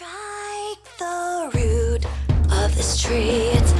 [0.00, 2.06] Strike the root
[2.50, 3.52] of this tree.
[3.52, 3.79] It's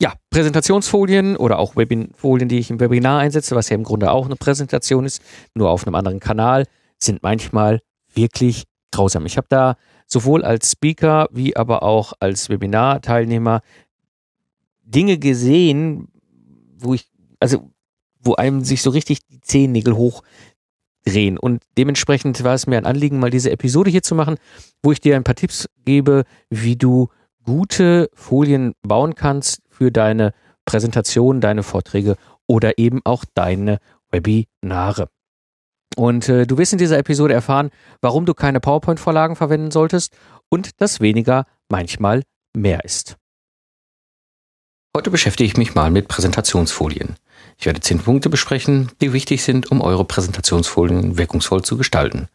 [0.00, 4.24] Ja, Präsentationsfolien oder auch Webinfolien, die ich im Webinar einsetze, was ja im Grunde auch
[4.24, 5.20] eine Präsentation ist,
[5.54, 6.64] nur auf einem anderen Kanal,
[6.98, 7.80] sind manchmal
[8.14, 9.26] wirklich grausam.
[9.26, 13.60] Ich habe da sowohl als Speaker wie aber auch als Webinarteilnehmer
[14.82, 16.08] Dinge gesehen,
[16.78, 17.06] wo ich,
[17.38, 17.70] also
[18.20, 21.36] wo einem sich so richtig die Zehennägel hochdrehen.
[21.38, 24.36] Und dementsprechend war es mir ein Anliegen, mal diese Episode hier zu machen,
[24.82, 27.08] wo ich dir ein paar Tipps gebe, wie du
[27.44, 30.34] gute Folien bauen kannst für deine
[30.66, 33.78] Präsentation, deine Vorträge oder eben auch deine
[34.10, 35.08] Webinare.
[35.96, 37.70] Und äh, du wirst in dieser Episode erfahren,
[38.02, 40.14] warum du keine PowerPoint-Vorlagen verwenden solltest
[40.50, 42.22] und dass weniger manchmal
[42.54, 43.16] mehr ist.
[44.94, 47.16] Heute beschäftige ich mich mal mit Präsentationsfolien.
[47.60, 52.28] Ich werde zehn Punkte besprechen, die wichtig sind, um eure Präsentationsfolien wirkungsvoll zu gestalten.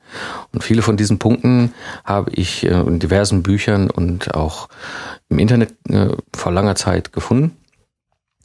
[0.53, 1.73] Und viele von diesen Punkten
[2.03, 4.69] habe ich äh, in diversen Büchern und auch
[5.29, 7.57] im Internet äh, vor langer Zeit gefunden.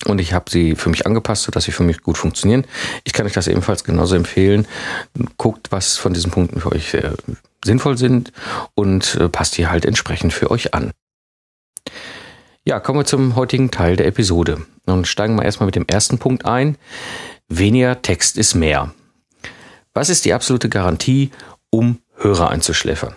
[0.06, 2.64] Und ich habe sie für mich angepasst, sodass sie für mich gut funktionieren.
[3.05, 4.67] Ich kann euch das ebenfalls genauso empfehlen.
[5.36, 7.12] Guckt, was von diesen Punkten für euch äh,
[7.62, 8.33] sinnvoll sind
[8.75, 10.92] und passt die halt entsprechend für euch an.
[12.70, 16.20] Ja, kommen wir zum heutigen Teil der Episode und steigen wir erstmal mit dem ersten
[16.20, 16.79] Punkt ein.
[17.48, 18.95] Weniger Text ist mehr.
[19.92, 21.33] Was ist die absolute Garantie,
[21.70, 23.17] um Hörer einzuschläfern?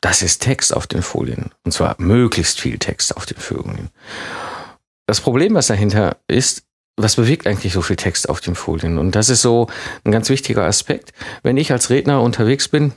[0.00, 1.52] Das ist Text auf den Folien.
[1.62, 3.90] Und zwar möglichst viel Text auf den Folien.
[5.06, 6.64] Das Problem, was dahinter ist,
[6.96, 8.98] was bewegt eigentlich so viel Text auf den Folien?
[8.98, 9.68] Und das ist so
[10.02, 11.12] ein ganz wichtiger Aspekt.
[11.44, 12.92] Wenn ich als Redner unterwegs bin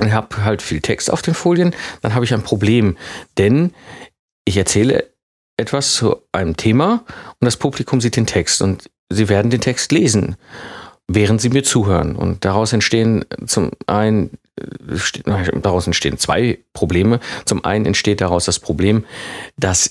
[0.00, 2.96] und habe halt viel Text auf den Folien, dann habe ich ein Problem.
[3.36, 3.72] Denn
[4.44, 5.10] ich erzähle
[5.56, 7.04] etwas zu einem Thema
[7.40, 10.36] und das Publikum sieht den Text und sie werden den Text lesen,
[11.08, 12.16] während sie mir zuhören.
[12.16, 14.38] Und daraus entstehen zum einen
[14.96, 15.22] ste-
[15.60, 17.20] daraus entstehen zwei Probleme.
[17.44, 19.04] Zum einen entsteht daraus das Problem,
[19.56, 19.90] dass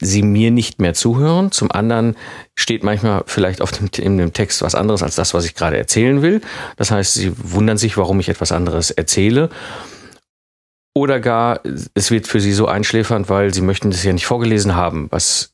[0.00, 1.52] sie mir nicht mehr zuhören.
[1.52, 2.16] Zum anderen
[2.54, 5.76] steht manchmal vielleicht auf dem, in dem Text was anderes als das, was ich gerade
[5.76, 6.40] erzählen will.
[6.76, 9.50] Das heißt, sie wundern sich, warum ich etwas anderes erzähle.
[10.94, 11.60] Oder gar,
[11.94, 15.08] es wird für sie so einschläfernd, weil sie möchten das ja nicht vorgelesen haben.
[15.10, 15.52] Was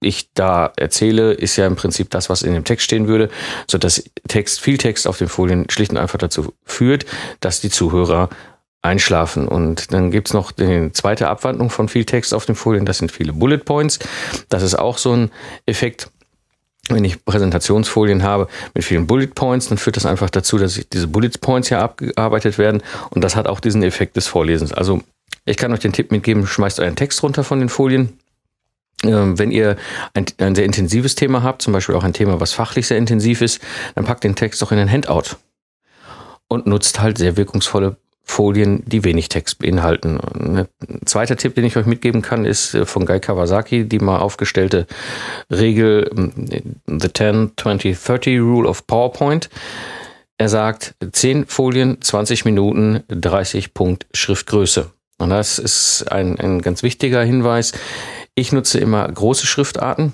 [0.00, 3.30] ich da erzähle, ist ja im Prinzip das, was in dem Text stehen würde,
[3.66, 7.06] so dass Text, viel Text auf den Folien schlicht und einfach dazu führt,
[7.40, 8.28] dass die Zuhörer
[8.86, 9.48] einschlafen.
[9.48, 13.12] Und dann gibt's noch die zweite Abwandlung von viel Text auf den Folien, das sind
[13.12, 13.98] viele Bullet Points.
[14.48, 15.30] Das ist auch so ein
[15.66, 16.10] Effekt.
[16.88, 21.08] Wenn ich Präsentationsfolien habe mit vielen Bullet Points, dann führt das einfach dazu, dass diese
[21.08, 22.80] Bullet Points ja abgearbeitet werden.
[23.10, 24.72] Und das hat auch diesen Effekt des Vorlesens.
[24.72, 25.02] Also
[25.44, 28.18] ich kann euch den Tipp mitgeben, schmeißt euren Text runter von den Folien.
[29.02, 29.76] Ähm, Wenn ihr
[30.14, 33.42] ein, ein sehr intensives Thema habt, zum Beispiel auch ein Thema, was fachlich sehr intensiv
[33.42, 33.60] ist,
[33.96, 35.36] dann packt den Text doch in ein Handout
[36.48, 37.96] und nutzt halt sehr wirkungsvolle
[38.28, 40.18] Folien, die wenig Text beinhalten.
[40.18, 40.66] Ein
[41.06, 44.86] zweiter Tipp, den ich euch mitgeben kann, ist äh, von Guy Kawasaki, die mal aufgestellte
[45.50, 46.32] Regel, ähm,
[46.86, 49.48] The 10, 20, 30 Rule of PowerPoint.
[50.38, 54.90] Er sagt, 10 Folien, 20 Minuten, 30 Punkt Schriftgröße.
[55.18, 57.72] Und das ist ein, ein ganz wichtiger Hinweis.
[58.34, 60.12] Ich nutze immer große Schriftarten.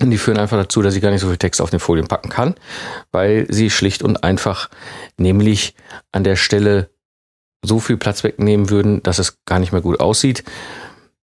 [0.00, 2.30] Die führen einfach dazu, dass ich gar nicht so viel Text auf den Folien packen
[2.30, 2.54] kann,
[3.12, 4.70] weil sie schlicht und einfach
[5.18, 5.74] nämlich
[6.10, 6.88] an der Stelle
[7.62, 10.44] so viel Platz wegnehmen würden, dass es gar nicht mehr gut aussieht.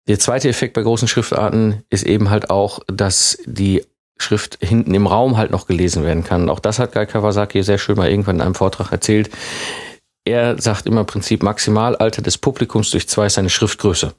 [0.07, 3.83] Der zweite Effekt bei großen Schriftarten ist eben halt auch, dass die
[4.17, 6.49] Schrift hinten im Raum halt noch gelesen werden kann.
[6.49, 9.29] Auch das hat Guy Kawasaki sehr schön mal irgendwann in einem Vortrag erzählt.
[10.23, 14.13] Er sagt immer im Prinzip Maximalalter des Publikums durch zwei ist seine Schriftgröße.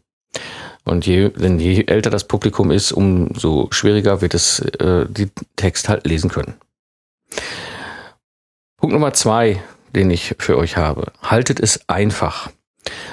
[0.85, 5.89] Und je, denn je älter das Publikum ist, umso schwieriger wird es, äh, die Text
[5.89, 6.55] halt lesen können.
[8.77, 9.63] Punkt Nummer zwei,
[9.97, 11.13] den ich für euch habe.
[11.23, 12.51] Haltet es einfach.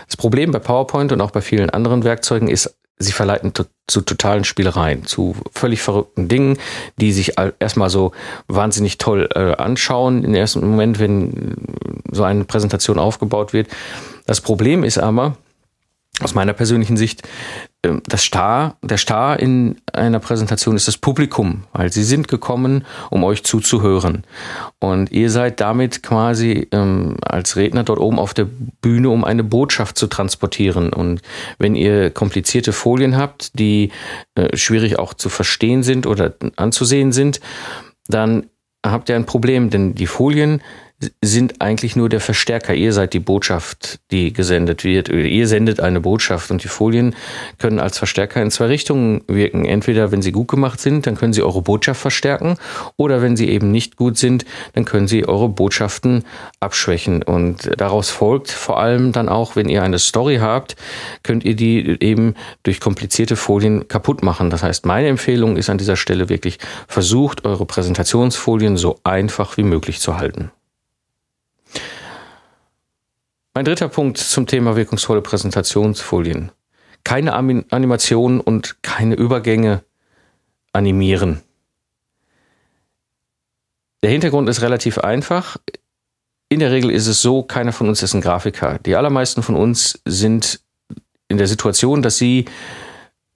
[0.05, 3.99] Das Problem bei PowerPoint und auch bei vielen anderen Werkzeugen ist sie verleiten to zu
[3.99, 6.57] totalen Spielereien, zu völlig verrückten Dingen,
[7.01, 8.13] die sich erstmal so
[8.47, 11.55] wahnsinnig toll äh, anschauen im ersten Moment, wenn
[12.09, 13.67] so eine Präsentation aufgebaut wird.
[14.25, 15.35] Das Problem ist aber,
[16.21, 17.23] aus meiner persönlichen Sicht,
[17.83, 23.25] das Star, der Star in einer Präsentation ist das Publikum, weil sie sind gekommen, um
[23.25, 24.23] euch zuzuhören.
[24.79, 28.47] Und ihr seid damit quasi ähm, als Redner dort oben auf der
[28.81, 30.93] Bühne, um eine Botschaft zu transportieren.
[30.93, 31.21] Und
[31.59, 33.91] wenn ihr komplizierte Folien habt, die
[34.35, 37.41] äh, schwierig auch zu verstehen sind oder anzusehen sind,
[38.07, 38.47] dann
[38.85, 40.61] habt ihr ein Problem, denn die Folien
[41.21, 42.73] sind eigentlich nur der Verstärker.
[42.73, 45.09] Ihr seid die Botschaft, die gesendet wird.
[45.09, 47.15] Ihr sendet eine Botschaft und die Folien
[47.57, 49.65] können als Verstärker in zwei Richtungen wirken.
[49.65, 52.57] Entweder, wenn sie gut gemacht sind, dann können sie eure Botschaft verstärken
[52.97, 56.23] oder wenn sie eben nicht gut sind, dann können sie eure Botschaften
[56.59, 57.23] abschwächen.
[57.23, 60.75] Und daraus folgt vor allem dann auch, wenn ihr eine Story habt,
[61.23, 64.49] könnt ihr die eben durch komplizierte Folien kaputt machen.
[64.49, 69.63] Das heißt, meine Empfehlung ist an dieser Stelle wirklich, versucht eure Präsentationsfolien so einfach wie
[69.63, 70.51] möglich zu halten.
[73.55, 76.51] Mein dritter Punkt zum Thema wirkungsvolle Präsentationsfolien.
[77.03, 79.83] Keine Animationen und keine Übergänge
[80.71, 81.41] animieren.
[84.01, 85.57] Der Hintergrund ist relativ einfach.
[86.49, 88.79] In der Regel ist es so, keiner von uns ist ein Grafiker.
[88.79, 90.59] Die allermeisten von uns sind
[91.27, 92.45] in der Situation, dass sie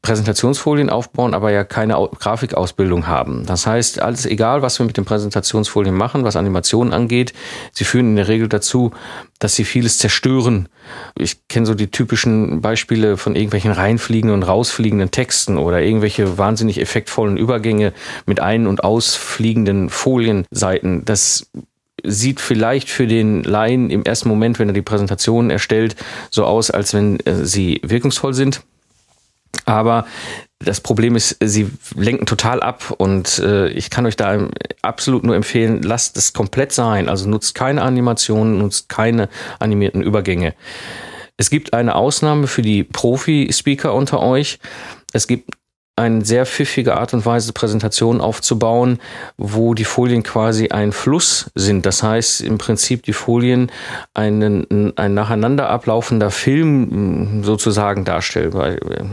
[0.01, 3.45] Präsentationsfolien aufbauen, aber ja keine Grafikausbildung haben.
[3.45, 7.33] Das heißt, alles egal, was wir mit den Präsentationsfolien machen, was Animationen angeht,
[7.73, 8.91] sie führen in der Regel dazu,
[9.39, 10.69] dass sie vieles zerstören.
[11.17, 16.79] Ich kenne so die typischen Beispiele von irgendwelchen reinfliegenden und rausfliegenden Texten oder irgendwelche wahnsinnig
[16.79, 17.91] effektvollen Übergänge
[18.25, 21.03] mit ein- und ausfliegenden Folienseiten.
[21.05, 21.49] Das
[22.03, 25.95] sieht vielleicht für den Laien im ersten Moment, wenn er die Präsentation erstellt,
[26.29, 28.61] so aus, als wenn äh, sie wirkungsvoll sind.
[29.65, 30.05] Aber
[30.59, 34.47] das Problem ist, sie lenken total ab und äh, ich kann euch da
[34.81, 37.09] absolut nur empfehlen, lasst es komplett sein.
[37.09, 39.29] Also nutzt keine Animationen, nutzt keine
[39.59, 40.55] animierten Übergänge.
[41.37, 44.57] Es gibt eine Ausnahme für die Profi-Speaker unter euch.
[45.13, 45.51] Es gibt
[45.97, 48.99] eine sehr pfiffige Art und Weise, Präsentationen aufzubauen,
[49.35, 51.87] wo die Folien quasi ein Fluss sind.
[51.87, 53.71] Das heißt, im Prinzip die Folien
[54.13, 58.53] einen, ein nacheinander ablaufender Film mm, sozusagen darstellen.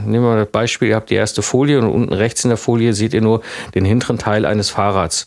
[0.05, 2.93] Nehmen wir das Beispiel, ihr habt die erste Folie und unten rechts in der Folie
[2.93, 3.41] seht ihr nur
[3.75, 5.27] den hinteren Teil eines Fahrrads.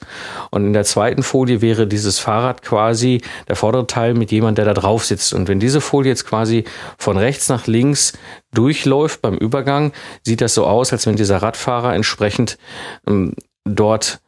[0.51, 4.65] Und in der zweiten Folie wäre dieses Fahrrad quasi der vordere Teil mit jemand, der
[4.65, 5.33] da drauf sitzt.
[5.33, 6.65] Und wenn diese Folie jetzt quasi
[6.99, 8.13] von rechts nach links
[8.53, 12.57] durchläuft beim Übergang, sieht das so aus, als wenn dieser Radfahrer entsprechend
[13.07, 13.33] ähm,
[13.65, 14.19] dort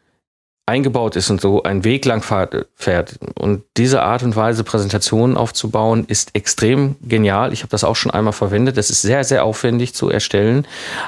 [0.69, 3.19] eingebaut ist und so einen Weg lang fährt.
[3.33, 7.51] Und diese Art und Weise, Präsentationen aufzubauen, ist extrem genial.
[7.51, 8.77] Ich habe das auch schon einmal verwendet.
[8.77, 10.68] Das ist sehr, sehr aufwendig zu erstellen.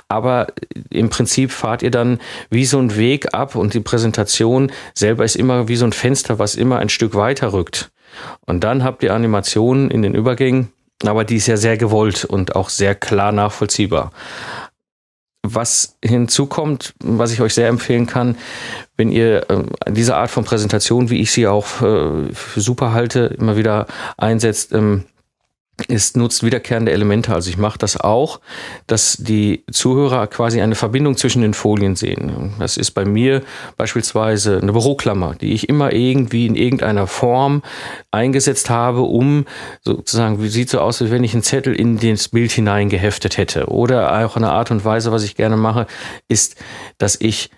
[0.09, 0.47] Aber
[0.89, 2.19] im Prinzip fahrt ihr dann
[2.49, 6.39] wie so ein Weg ab und die Präsentation selber ist immer wie so ein Fenster,
[6.39, 7.91] was immer ein Stück weiter rückt.
[8.45, 10.71] Und dann habt ihr Animationen in den Übergängen,
[11.07, 14.11] aber die ist ja sehr gewollt und auch sehr klar nachvollziehbar.
[15.43, 18.37] Was hinzukommt, was ich euch sehr empfehlen kann,
[18.95, 23.35] wenn ihr äh, diese Art von Präsentation, wie ich sie auch äh, für super halte,
[23.39, 23.87] immer wieder
[24.17, 25.05] einsetzt, ähm,
[25.87, 27.33] ist, nutzt wiederkehrende Elemente.
[27.33, 28.39] Also ich mache das auch,
[28.87, 32.53] dass die Zuhörer quasi eine Verbindung zwischen den Folien sehen.
[32.59, 33.41] Das ist bei mir
[33.77, 37.61] beispielsweise eine Büroklammer, die ich immer irgendwie in irgendeiner Form
[38.11, 39.45] eingesetzt habe, um
[39.83, 43.67] sozusagen, wie sieht so aus, als wenn ich einen Zettel in das Bild hineingeheftet hätte.
[43.67, 45.87] Oder auch eine Art und Weise, was ich gerne mache,
[46.27, 46.55] ist,
[46.97, 47.49] dass ich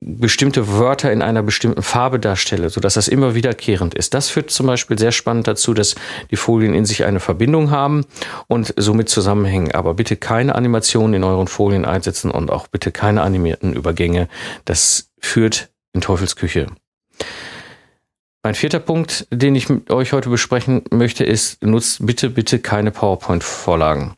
[0.00, 4.14] bestimmte Wörter in einer bestimmten Farbe darstelle, so dass das immer wiederkehrend ist.
[4.14, 5.94] Das führt zum Beispiel sehr spannend dazu, dass
[6.30, 8.06] die Folien in sich eine Verbindung haben
[8.48, 9.72] und somit zusammenhängen.
[9.72, 14.28] Aber bitte keine Animationen in euren Folien einsetzen und auch bitte keine animierten Übergänge.
[14.64, 16.66] Das führt in Teufelsküche.
[18.42, 22.90] Mein vierter Punkt, den ich mit euch heute besprechen möchte, ist, nutzt bitte, bitte keine
[22.90, 24.14] PowerPoint-Vorlagen.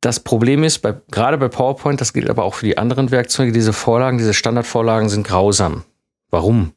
[0.00, 3.52] Das Problem ist, bei, gerade bei PowerPoint, das gilt aber auch für die anderen Werkzeuge,
[3.52, 5.84] diese Vorlagen, diese Standardvorlagen sind grausam.
[6.30, 6.72] Warum?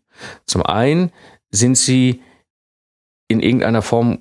[0.46, 1.12] Zum einen
[1.50, 2.22] sind sie
[3.30, 4.20] in irgendeiner Form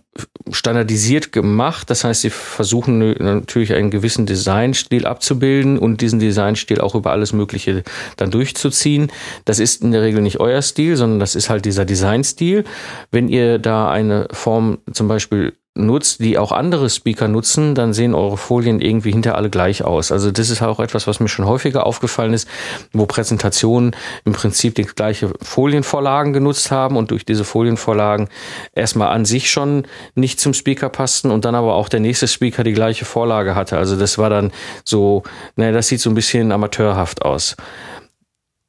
[0.50, 1.90] standardisiert gemacht.
[1.90, 7.32] Das heißt, sie versuchen natürlich einen gewissen Designstil abzubilden und diesen Designstil auch über alles
[7.32, 7.82] Mögliche
[8.16, 9.10] dann durchzuziehen.
[9.44, 12.64] Das ist in der Regel nicht euer Stil, sondern das ist halt dieser Designstil.
[13.10, 18.14] Wenn ihr da eine Form zum Beispiel nutzt, die auch andere Speaker nutzen, dann sehen
[18.14, 20.12] eure Folien irgendwie hinter alle gleich aus.
[20.12, 22.46] Also das ist auch etwas, was mir schon häufiger aufgefallen ist,
[22.92, 28.28] wo Präsentationen im Prinzip die gleiche Folienvorlagen genutzt haben und durch diese Folienvorlagen
[28.74, 32.64] erstmal an sich schon nicht zum Speaker passten und dann aber auch der nächste Speaker
[32.64, 33.78] die gleiche Vorlage hatte.
[33.78, 34.52] Also das war dann
[34.84, 35.22] so,
[35.56, 37.56] naja, das sieht so ein bisschen amateurhaft aus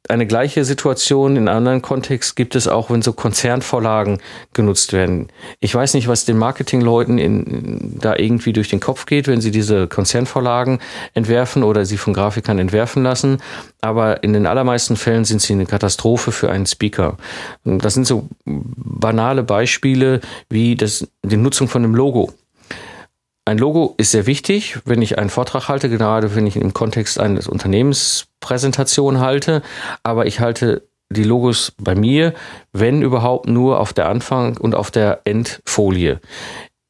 [0.09, 4.19] eine gleiche Situation in anderen Kontext gibt es auch, wenn so Konzernvorlagen
[4.51, 5.29] genutzt werden.
[5.61, 9.51] Ich weiß nicht, was den Marketingleuten in, da irgendwie durch den Kopf geht, wenn sie
[9.51, 10.79] diese Konzernvorlagen
[11.13, 13.37] entwerfen oder sie von Grafikern entwerfen lassen.
[13.79, 17.17] Aber in den allermeisten Fällen sind sie eine Katastrophe für einen Speaker.
[17.63, 20.19] Das sind so banale Beispiele
[20.49, 22.33] wie das, die Nutzung von einem Logo.
[23.45, 27.19] Ein Logo ist sehr wichtig, wenn ich einen Vortrag halte, gerade wenn ich im Kontext
[27.19, 29.61] eines Unternehmenspräsentation halte,
[30.01, 32.33] aber ich halte die Logos bei mir,
[32.71, 36.21] wenn überhaupt nur auf der Anfang und auf der Endfolie.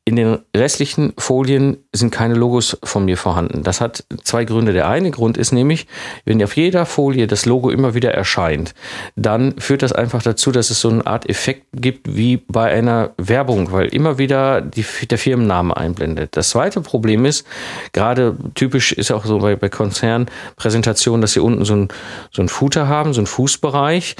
[0.05, 3.63] In den restlichen Folien sind keine Logos von mir vorhanden.
[3.63, 4.73] Das hat zwei Gründe.
[4.73, 5.87] Der eine Grund ist nämlich,
[6.25, 8.73] wenn auf jeder Folie das Logo immer wieder erscheint,
[9.15, 13.11] dann führt das einfach dazu, dass es so eine Art Effekt gibt wie bei einer
[13.17, 16.35] Werbung, weil immer wieder die, der Firmenname einblendet.
[16.35, 17.47] Das zweite Problem ist,
[17.93, 21.87] gerade typisch ist auch so bei, bei Konzernpräsentationen, dass sie unten so ein,
[22.29, 24.17] so ein Footer haben, so ein Fußbereich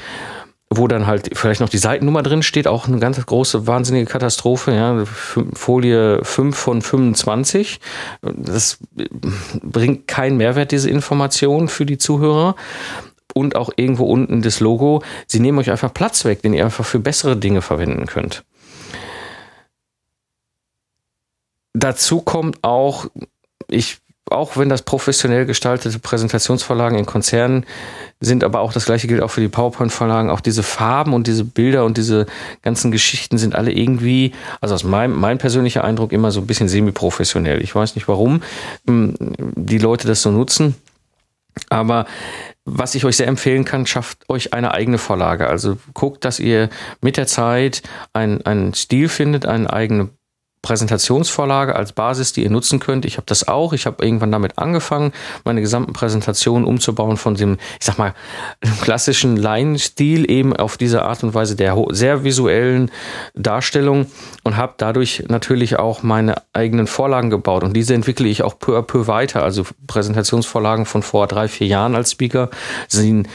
[0.78, 4.74] wo dann halt vielleicht noch die Seitennummer drin steht, auch eine ganz große, wahnsinnige Katastrophe,
[4.74, 7.80] ja, Folie 5 von 25.
[8.22, 8.80] Das
[9.62, 12.56] bringt keinen Mehrwert, diese Information für die Zuhörer.
[13.34, 15.02] Und auch irgendwo unten das Logo.
[15.26, 18.44] Sie nehmen euch einfach Platz weg, den ihr einfach für bessere Dinge verwenden könnt.
[21.74, 23.08] Dazu kommt auch,
[23.68, 23.98] ich
[24.30, 27.66] auch wenn das professionell gestaltete Präsentationsvorlagen in Konzernen
[28.20, 31.44] sind, aber auch das gleiche gilt auch für die PowerPoint-Vorlagen, auch diese Farben und diese
[31.44, 32.26] Bilder und diese
[32.62, 36.70] ganzen Geschichten sind alle irgendwie, also aus meinem mein persönlicher Eindruck immer so ein bisschen
[36.70, 37.62] semi-professionell.
[37.62, 38.42] Ich weiß nicht, warum
[38.88, 40.76] ähm, die Leute das so nutzen,
[41.70, 42.06] aber
[42.66, 45.48] was ich euch sehr empfehlen kann, schafft euch eine eigene Vorlage.
[45.48, 46.70] Also guckt, dass ihr
[47.02, 50.10] mit der Zeit einen, einen Stil findet, eine eigene
[50.64, 53.04] Präsentationsvorlage als Basis, die ihr nutzen könnt.
[53.06, 53.74] Ich habe das auch.
[53.74, 55.12] Ich habe irgendwann damit angefangen,
[55.44, 58.16] meine gesamten Präsentationen umzubauen von dem, ich sag mal,
[58.82, 62.92] klassischen Laienstil eben auf diese Art und Weise der sehr visuellen
[63.36, 64.08] Darstellung
[64.44, 67.64] und habe dadurch natürlich auch meine eigenen Vorlagen gebaut.
[67.64, 69.44] Und diese entwickle ich auch peu à peu weiter.
[69.44, 72.50] Also Präsentationsvorlagen von vor drei, vier Jahren als Speaker
[72.88, 73.28] sind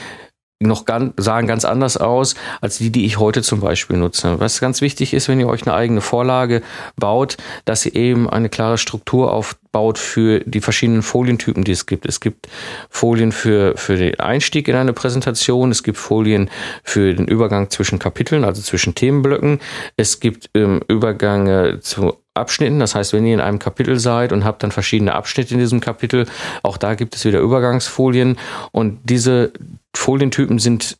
[0.60, 4.40] noch ganz, sahen ganz anders aus als die, die ich heute zum Beispiel nutze.
[4.40, 6.62] Was ganz wichtig ist, wenn ihr euch eine eigene Vorlage
[6.96, 12.06] baut, dass ihr eben eine klare Struktur aufbaut für die verschiedenen Folientypen, die es gibt.
[12.06, 12.48] Es gibt
[12.90, 16.50] Folien für, für den Einstieg in eine Präsentation, es gibt Folien
[16.82, 19.60] für den Übergang zwischen Kapiteln, also zwischen Themenblöcken,
[19.96, 22.78] es gibt ähm, Übergänge zu Abschnitten.
[22.80, 25.80] Das heißt, wenn ihr in einem Kapitel seid und habt dann verschiedene Abschnitte in diesem
[25.80, 26.26] Kapitel,
[26.62, 28.38] auch da gibt es wieder Übergangsfolien
[28.72, 29.52] und diese
[29.94, 30.96] Folientypen sind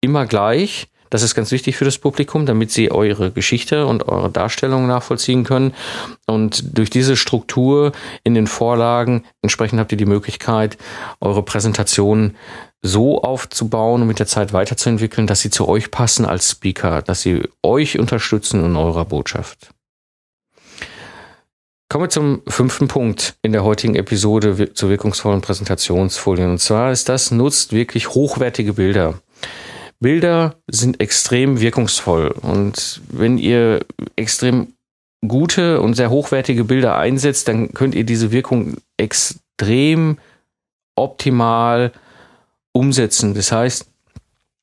[0.00, 0.88] immer gleich.
[1.12, 5.44] Das ist ganz wichtig für das Publikum, damit sie eure Geschichte und eure Darstellung nachvollziehen
[5.44, 5.74] können.
[6.26, 7.92] Und durch diese Struktur
[8.24, 10.78] in den Vorlagen entsprechend habt ihr die Möglichkeit,
[11.20, 12.34] eure Präsentation
[12.80, 17.20] so aufzubauen und mit der Zeit weiterzuentwickeln, dass sie zu euch passen als Speaker, dass
[17.20, 19.68] sie euch unterstützen in eurer Botschaft.
[21.92, 26.52] Kommen wir zum fünften Punkt in der heutigen Episode zu wirkungsvollen Präsentationsfolien.
[26.52, 29.20] Und zwar ist das, nutzt wirklich hochwertige Bilder.
[30.00, 32.28] Bilder sind extrem wirkungsvoll.
[32.28, 33.84] Und wenn ihr
[34.16, 34.68] extrem
[35.28, 40.16] gute und sehr hochwertige Bilder einsetzt, dann könnt ihr diese Wirkung extrem
[40.96, 41.92] optimal
[42.72, 43.34] umsetzen.
[43.34, 43.86] Das heißt,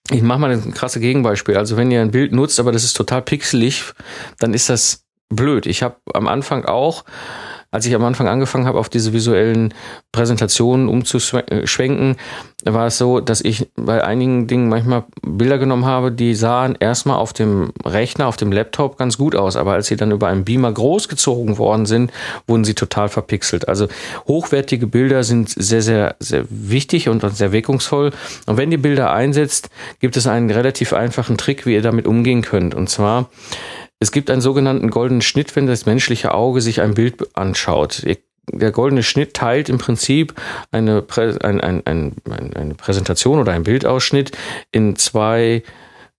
[0.09, 1.57] ich mache mal ein krasses Gegenbeispiel.
[1.57, 3.83] Also wenn ihr ein Bild nutzt, aber das ist total pixelig,
[4.39, 5.65] dann ist das blöd.
[5.65, 7.05] Ich habe am Anfang auch,
[7.71, 9.75] als ich am Anfang angefangen habe, auf diese visuellen
[10.11, 12.15] Präsentationen umzuschwenken,
[12.65, 17.17] war es so, dass ich bei einigen Dingen manchmal Bilder genommen habe, die sahen erstmal
[17.17, 20.45] auf dem Rechner, auf dem Laptop ganz gut aus, aber als sie dann über einen
[20.45, 22.11] Beamer großgezogen worden sind,
[22.47, 23.67] wurden sie total verpixelt.
[23.67, 23.87] Also
[24.27, 28.11] hochwertige Bilder sind sehr, sehr, sehr wichtig und sehr wirkungsvoll.
[28.47, 29.69] Und wenn ihr Bilder einsetzt,
[29.99, 32.73] gibt es einen relativ einfachen Trick, wie ihr damit umgehen könnt.
[32.73, 33.29] Und zwar
[33.99, 38.03] es gibt einen sogenannten goldenen Schnitt, wenn das menschliche Auge sich ein Bild anschaut.
[38.51, 40.33] Der goldene Schnitt teilt im Prinzip
[40.71, 42.15] eine, Prä ein, ein, ein,
[42.55, 44.31] eine Präsentation oder ein Bildausschnitt
[44.71, 45.63] in zwei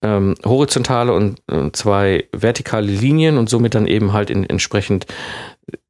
[0.02, 5.06] ähm, horizontale und äh, zwei vertikale Linien und somit dann eben halt in, entsprechend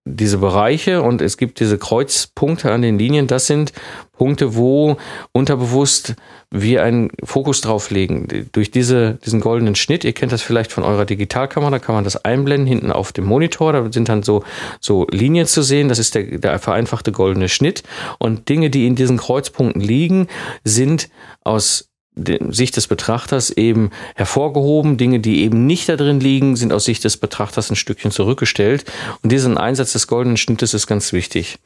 [0.04, 3.26] diese Bereiche und es gibt diese Kreuzpunkte an den Linien.
[3.26, 3.72] Das sind
[4.12, 4.96] Punkte, wo
[5.32, 6.14] unterbewusst
[6.50, 8.49] wir einen Fokus drauf legen.
[8.52, 12.04] Durch diese, diesen goldenen Schnitt, ihr kennt das vielleicht von eurer Digitalkamera, da kann man
[12.04, 13.72] das einblenden hinten auf dem Monitor.
[13.72, 14.42] Da sind dann so,
[14.80, 15.88] so Linien zu sehen.
[15.88, 17.82] Das ist der, der vereinfachte goldene Schnitt.
[18.18, 20.26] Und Dinge, die in diesen Kreuzpunkten liegen,
[20.64, 21.08] sind
[21.44, 24.97] aus Sicht des Betrachters eben hervorgehoben.
[24.97, 28.85] Dinge, die eben nicht da drin liegen, sind aus Sicht des Betrachters ein Stückchen zurückgestellt.
[29.23, 31.59] Und diesen Einsatz des goldenen Schnittes ist ganz wichtig,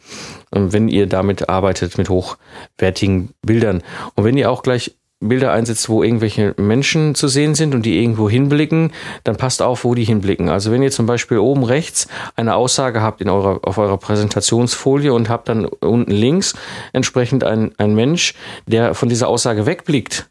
[0.54, 3.82] ähm, wenn ihr damit arbeitet mit hochwertigen Bildern.
[4.14, 7.98] Und wenn ihr auch gleich Bilder einsetzt, wo irgendwelche Menschen zu sehen sind und die
[7.98, 8.92] irgendwo hinblicken,
[9.24, 10.48] dann passt auf, wo die hinblicken.
[10.48, 15.12] Also wenn ihr zum Beispiel oben rechts eine Aussage habt in eurer, auf eurer Präsentationsfolie
[15.12, 16.54] und habt dann unten links
[16.92, 18.34] entsprechend ein, ein Mensch,
[18.66, 20.28] der von dieser Aussage wegblickt,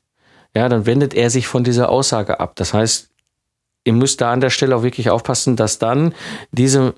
[0.55, 2.53] ja, dann wendet er sich von dieser Aussage ab.
[2.55, 3.09] Das heißt,
[3.85, 6.13] ihr müsst da an der Stelle auch wirklich aufpassen, dass dann
[6.51, 6.93] diese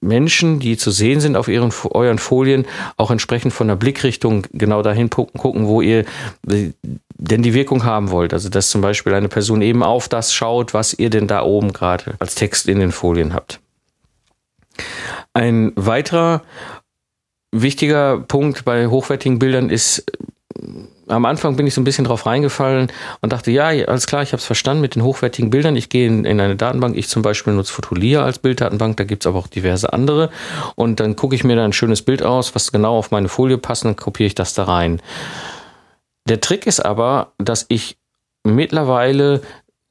[0.00, 2.66] Menschen, die zu sehen sind auf ihren, euren Folien,
[2.96, 6.04] auch entsprechend von der Blickrichtung genau dahin gucken, wo ihr
[6.44, 8.32] denn die Wirkung haben wollt.
[8.32, 11.72] Also, dass zum Beispiel eine Person eben auf das schaut, was ihr denn da oben
[11.72, 13.60] gerade als Text in den Folien habt.
[15.32, 16.42] Ein weiterer
[17.52, 20.04] wichtiger Punkt bei hochwertigen Bildern ist
[21.08, 24.32] am Anfang bin ich so ein bisschen drauf reingefallen und dachte, ja, alles klar, ich
[24.32, 25.76] habe es verstanden mit den hochwertigen Bildern.
[25.76, 26.96] Ich gehe in, in, eine Datenbank.
[26.96, 28.96] Ich zum Beispiel nutze Fotolia als Bilddatenbank.
[28.96, 30.30] Da gibt's aber auch diverse andere.
[30.76, 33.58] Und dann gucke ich mir da ein schönes Bild aus, was genau auf meine Folie
[33.58, 35.00] passt, dann kopiere ich das da rein.
[36.28, 37.98] Der Trick ist aber, dass ich
[38.44, 39.42] mittlerweile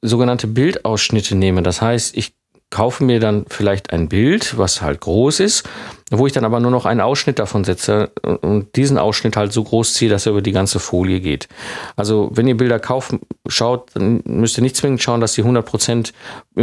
[0.02, 1.62] sogenannte Bildausschnitte nehme.
[1.62, 2.34] Das heißt, ich
[2.70, 5.62] kaufe mir dann vielleicht ein Bild, was halt groß ist,
[6.10, 9.62] wo ich dann aber nur noch einen Ausschnitt davon setze und diesen Ausschnitt halt so
[9.62, 11.48] groß ziehe, dass er über die ganze Folie geht.
[11.94, 13.14] Also wenn ihr Bilder kauft,
[13.46, 16.12] schaut, dann müsst ihr nicht zwingend schauen, dass die 100%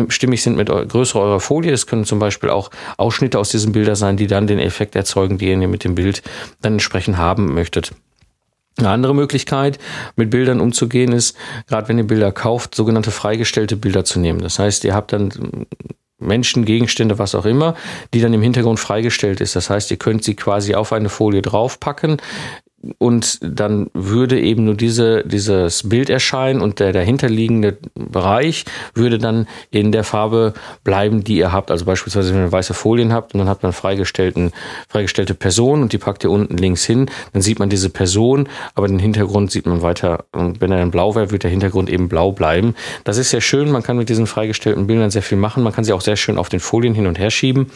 [0.10, 1.72] stimmig sind mit Größe eurer Folie.
[1.72, 5.38] Es können zum Beispiel auch Ausschnitte aus diesen Bildern sein, die dann den Effekt erzeugen,
[5.38, 6.24] den ihr mit dem Bild
[6.62, 7.94] dann entsprechend haben möchtet.
[8.78, 9.80] Eine andere Möglichkeit,
[10.16, 11.36] mit Bildern umzugehen, ist,
[11.68, 14.40] gerade wenn ihr Bilder kauft, sogenannte freigestellte Bilder zu nehmen.
[14.40, 15.66] Das heißt, ihr habt dann
[16.22, 17.76] Menschen, Gegenstände, was auch immer,
[18.14, 19.56] die dann im Hintergrund freigestellt ist.
[19.56, 22.18] Das heißt, ihr könnt sie quasi auf eine Folie draufpacken
[22.98, 29.48] und dann würde eben nur diese, dieses Bild erscheinen und der dahinterliegende Bereich würde dann
[29.70, 31.70] in der Farbe bleiben, die ihr habt.
[31.70, 34.52] Also beispielsweise, wenn ihr weiße Folien habt und dann habt man freigestellten,
[34.90, 38.88] freigestellte Person und die packt ihr unten links hin, dann sieht man diese Person, aber
[38.88, 40.26] den Hintergrund sieht man weiter.
[40.32, 42.76] Und wenn er dann blau wäre, wird der Hintergrund eben blau bleiben.
[43.04, 43.72] Das ist sehr schön.
[43.72, 45.64] Man kann mit diesen freigestellten Bildern sehr viel machen.
[45.64, 47.68] Man kann sie auch sehr schön auf den Folien hin und her schieben.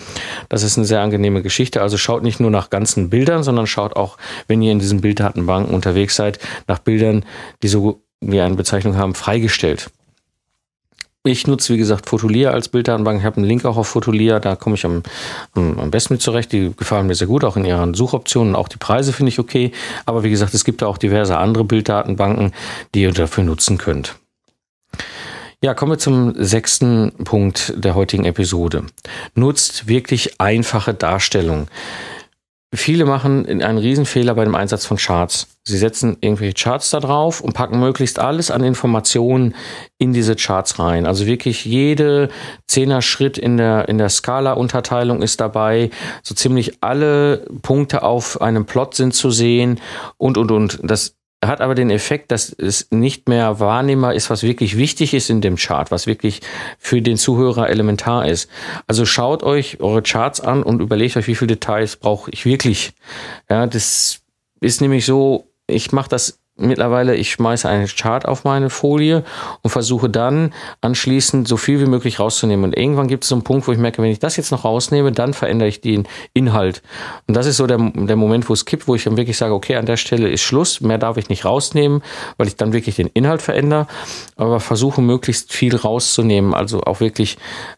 [0.50, 1.82] Das ist eine sehr angenehme Geschichte.
[1.82, 5.01] Also schaut nicht nur nach ganzen Bildern, sondern schaut auch, wenn ihr in diesem diesen
[5.01, 7.25] Bilddatenbanken unterwegs seid, nach Bildern,
[7.63, 9.89] die so wie eine Bezeichnung haben, freigestellt.
[11.27, 13.19] Ich nutze, wie gesagt, Fotolia als Bilddatenbank.
[13.19, 14.39] Ich habe einen Link auch auf Fotolia.
[14.39, 15.01] Da komme ich am,
[15.55, 16.51] am, besten mit zurecht.
[16.51, 18.55] Die gefallen mir sehr gut, auch in ihren Suchoptionen.
[18.55, 19.71] Auch die Preise finde ich okay.
[20.05, 22.53] Aber wie gesagt, es gibt da auch diverse andere Bilddatenbanken,
[22.93, 24.15] die ihr dafür nutzen könnt.
[25.63, 28.84] Ja, kommen wir zum sechsten Punkt der heutigen Episode.
[29.34, 31.69] Nutzt wirklich einfache Darstellungen.
[32.73, 35.47] Viele machen einen Riesenfehler bei dem Einsatz von Charts.
[35.63, 39.56] Sie setzen irgendwelche Charts da drauf und packen möglichst alles an Informationen
[39.97, 41.06] in diese Charts rein.
[41.06, 42.30] Also wirklich jede
[42.67, 45.89] Zehner Schritt in der, in der Skala-Unterteilung ist dabei.
[46.21, 49.80] So ziemlich alle Punkte auf einem Plot sind zu sehen
[50.17, 50.80] und, und, und.
[50.84, 51.15] Das
[51.47, 55.41] hat aber den Effekt, dass es nicht mehr wahrnehmbar ist, was wirklich wichtig ist in
[55.41, 56.41] dem Chart, was wirklich
[56.79, 58.49] für den Zuhörer elementar ist.
[58.88, 62.93] Also schaut euch eure Charts an und überlegt euch, wie viele Details brauche ich wirklich.
[63.49, 64.21] Ja, das
[64.62, 69.24] ist nämlich so, ich mache das mittlerweile, ich schmeiße einen Chart auf meine Folie
[69.62, 72.65] und versuche dann anschließend so viel wie möglich rauszunehmen.
[72.65, 74.63] Und irgendwann gibt es so einen Punkt, wo ich merke, wenn ich das jetzt noch
[74.63, 76.82] rausnehme, dann verändere ich den Inhalt.
[77.28, 79.54] Und das ist so der, der Moment, wo es kippt, wo ich dann wirklich sage,
[79.54, 82.02] okay, an der Stelle ist Schluss, mehr darf ich nicht rausnehmen,
[82.38, 83.88] weil ich dann wirklich den Inhalt verändere,
[84.38, 87.38] aber versuche möglichst viel rauszunehmen, also auch wirklich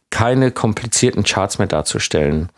[0.09, 2.49] keine komplizierten Charts mehr darzustellen.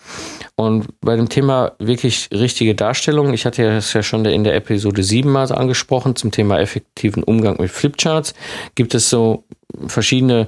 [0.55, 5.03] Und bei dem Thema wirklich richtige Darstellung, ich hatte es ja schon in der Episode
[5.03, 8.33] 7 mal angesprochen, zum Thema effektiven Umgang mit Flipcharts,
[8.75, 9.45] gibt es so
[9.87, 10.47] verschiedene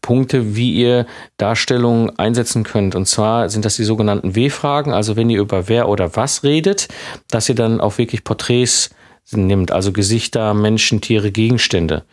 [0.00, 1.04] Punkte, wie ihr
[1.36, 2.94] Darstellungen einsetzen könnt.
[2.94, 6.88] Und zwar sind das die sogenannten W-Fragen, also wenn ihr über wer oder was redet,
[7.28, 8.90] dass ihr dann auch wirklich Porträts
[9.32, 12.04] nimmt, also Gesichter, Menschen, Tiere, Gegenstände.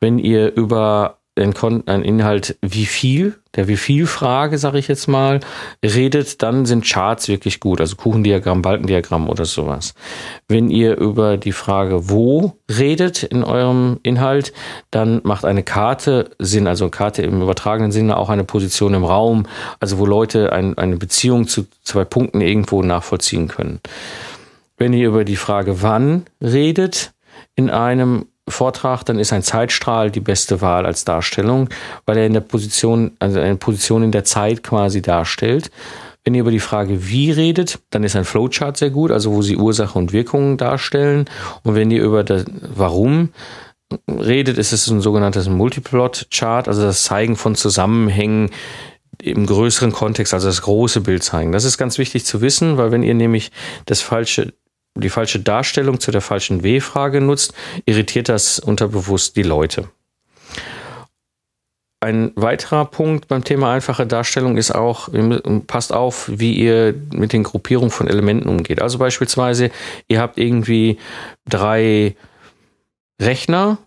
[0.00, 5.40] Wenn ihr über ein, Inhalt wie viel, der wie viel Frage, sage ich jetzt mal,
[5.84, 9.94] redet, dann sind Charts wirklich gut, also Kuchendiagramm, Balkendiagramm oder sowas.
[10.48, 14.52] Wenn ihr über die Frage wo redet in eurem Inhalt,
[14.90, 19.46] dann macht eine Karte Sinn, also Karte im übertragenen Sinne auch eine Position im Raum,
[19.78, 23.80] also wo Leute ein, eine Beziehung zu zwei Punkten irgendwo nachvollziehen können.
[24.78, 27.12] Wenn ihr über die Frage wann redet
[27.54, 31.68] in einem Vortrag, dann ist ein Zeitstrahl die beste Wahl als Darstellung,
[32.04, 35.70] weil er in der Position, also eine Position in der Zeit quasi darstellt.
[36.24, 39.42] Wenn ihr über die Frage wie redet, dann ist ein Flowchart sehr gut, also wo
[39.42, 41.26] sie Ursache und Wirkungen darstellen.
[41.62, 43.30] Und wenn ihr über das Warum
[44.08, 48.50] redet, ist es ein sogenanntes Multiplot-Chart, also das Zeigen von Zusammenhängen
[49.22, 51.52] im größeren Kontext, also das große Bild zeigen.
[51.52, 53.50] Das ist ganz wichtig zu wissen, weil wenn ihr nämlich
[53.86, 54.52] das falsche
[54.96, 57.54] die falsche Darstellung zu der falschen W-Frage nutzt,
[57.84, 59.88] irritiert das unterbewusst die Leute.
[62.00, 65.08] Ein weiterer Punkt beim Thema einfache Darstellung ist auch,
[65.66, 68.82] passt auf, wie ihr mit den Gruppierungen von Elementen umgeht.
[68.82, 69.70] Also beispielsweise,
[70.06, 70.98] ihr habt irgendwie
[71.48, 72.14] drei
[73.20, 73.78] Rechner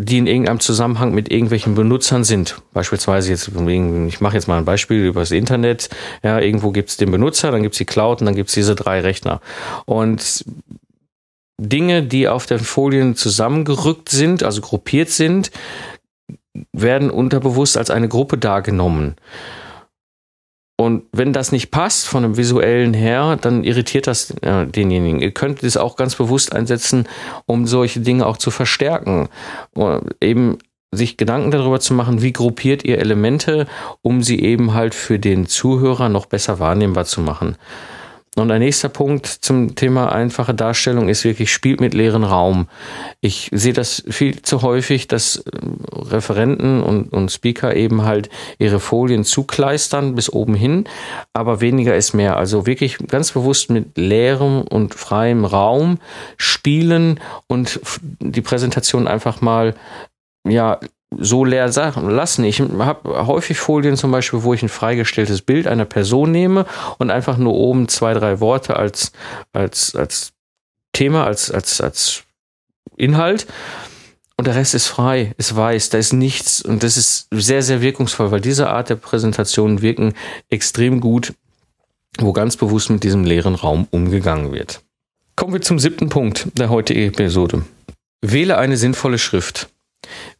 [0.00, 2.62] die in irgendeinem Zusammenhang mit irgendwelchen Benutzern sind.
[2.72, 5.90] Beispielsweise jetzt, ich mache jetzt mal ein Beispiel über das Internet.
[6.22, 8.54] Ja, irgendwo gibt es den Benutzer, dann gibt es die Cloud und dann gibt es
[8.54, 9.40] diese drei Rechner.
[9.86, 10.44] Und
[11.60, 15.50] Dinge, die auf den Folien zusammengerückt sind, also gruppiert sind,
[16.72, 19.16] werden unterbewusst als eine Gruppe dargenommen.
[20.80, 25.20] Und wenn das nicht passt von dem visuellen her, dann irritiert das äh, denjenigen.
[25.20, 27.08] Ihr könnt es auch ganz bewusst einsetzen,
[27.46, 29.28] um solche Dinge auch zu verstärken.
[29.74, 30.58] Oder eben
[30.92, 33.66] sich Gedanken darüber zu machen, wie gruppiert ihr Elemente,
[34.02, 37.56] um sie eben halt für den Zuhörer noch besser wahrnehmbar zu machen.
[38.38, 42.68] Und ein nächster Punkt zum Thema einfache Darstellung ist wirklich, spielt mit leeren Raum.
[43.20, 45.42] Ich sehe das viel zu häufig, dass äh,
[45.92, 50.84] Referenten und, und Speaker eben halt ihre Folien zukleistern bis oben hin,
[51.32, 52.36] aber weniger ist mehr.
[52.36, 55.98] Also wirklich ganz bewusst mit leerem und freiem Raum
[56.36, 57.80] spielen und
[58.20, 59.74] die Präsentation einfach mal
[60.46, 60.78] ja,
[61.16, 62.44] so leer lassen.
[62.44, 66.66] Ich habe häufig Folien zum Beispiel, wo ich ein freigestelltes Bild einer Person nehme
[66.98, 69.12] und einfach nur oben zwei, drei Worte als,
[69.52, 70.32] als, als
[70.92, 72.22] Thema, als, als, als
[72.96, 73.46] Inhalt.
[74.36, 76.62] Und der Rest ist frei, ist weiß, da ist nichts.
[76.62, 80.14] Und das ist sehr, sehr wirkungsvoll, weil diese Art der Präsentationen wirken
[80.48, 81.34] extrem gut,
[82.18, 84.80] wo ganz bewusst mit diesem leeren Raum umgegangen wird.
[85.34, 87.64] Kommen wir zum siebten Punkt der heutigen Episode.
[88.20, 89.68] Wähle eine sinnvolle Schrift.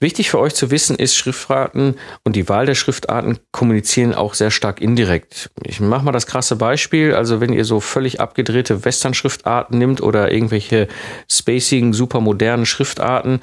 [0.01, 4.51] Wichtig für euch zu wissen ist, Schriftarten und die Wahl der Schriftarten kommunizieren auch sehr
[4.51, 5.51] stark indirekt.
[5.65, 7.15] Ich mache mal das krasse Beispiel.
[7.15, 10.89] Also wenn ihr so völlig abgedrehte Western-Schriftarten nimmt oder irgendwelche
[11.31, 13.41] spacigen, supermodernen Schriftarten,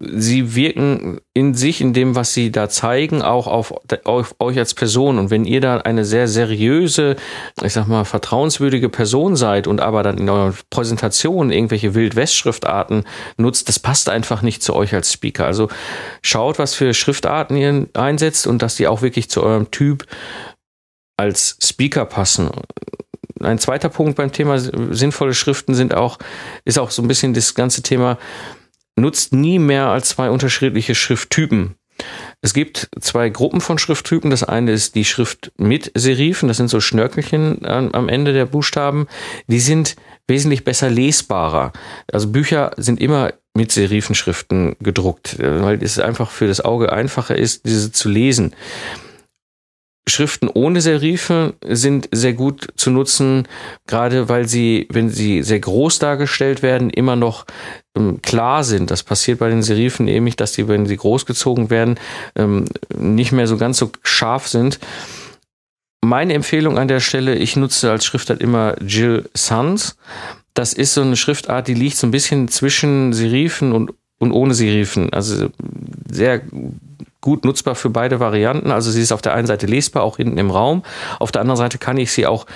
[0.00, 4.74] sie wirken in sich, in dem, was sie da zeigen, auch auf, auf, euch als
[4.74, 5.18] Person.
[5.18, 7.16] Und wenn ihr da eine sehr seriöse,
[7.62, 13.04] ich sag mal, vertrauenswürdige Person seid und aber dann in eurer Präsentation irgendwelche Wild-West-Schriftarten
[13.38, 15.46] nutzt, das passt einfach nicht zu euch als Speaker.
[15.46, 15.68] Also
[16.22, 20.06] schaut, was für Schriftarten ihr einsetzt und dass die auch wirklich zu eurem Typ
[21.16, 22.50] als Speaker passen
[23.40, 26.18] ein zweiter Punkt beim Thema sinnvolle Schriften sind auch,
[26.64, 28.18] ist auch so ein bisschen das ganze Thema,
[29.00, 31.74] nutzt nie mehr als zwei unterschiedliche Schrifttypen.
[32.40, 34.30] Es gibt zwei Gruppen von Schrifttypen.
[34.30, 39.08] Das eine ist die Schrift mit Serifen, das sind so Schnörkelchen am Ende der Buchstaben.
[39.48, 39.96] Die sind
[40.28, 41.72] wesentlich besser lesbarer.
[42.12, 47.66] Also Bücher sind immer mit Serifenschriften gedruckt, weil es einfach für das Auge einfacher ist,
[47.66, 48.54] diese zu lesen.
[50.08, 53.46] Schriften ohne Serife sind sehr gut zu nutzen,
[53.86, 57.44] gerade weil sie, wenn sie sehr groß dargestellt werden, immer noch
[57.96, 58.90] ähm, klar sind.
[58.90, 61.98] Das passiert bei den Serifen nämlich, dass die, wenn sie großgezogen werden,
[62.36, 62.66] ähm,
[62.96, 64.78] nicht mehr so ganz so scharf sind.
[66.00, 69.96] Meine Empfehlung an der Stelle, ich nutze als Schriftart immer Jill Sans.
[70.54, 74.54] Das ist so eine Schriftart, die liegt so ein bisschen zwischen Serifen und, und ohne
[74.54, 75.12] Serifen.
[75.12, 75.48] Also
[76.10, 76.42] sehr
[77.20, 78.70] gut nutzbar für beide Varianten.
[78.70, 80.82] Also sie ist auf der einen Seite lesbar, auch hinten im Raum.
[81.18, 82.46] Auf der anderen Seite kann ich sie auch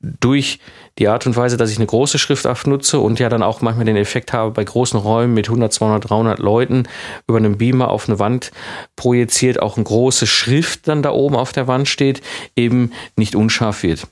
[0.00, 0.60] durch
[0.98, 3.86] die Art und Weise, dass ich eine große Schriftart nutze und ja dann auch manchmal
[3.86, 6.84] den Effekt habe, bei großen Räumen mit 100, 200, 300 Leuten
[7.26, 8.50] über einen Beamer auf eine Wand
[8.96, 12.20] projiziert, auch eine große Schrift dann da oben auf der Wand steht,
[12.54, 14.06] eben nicht unscharf wird.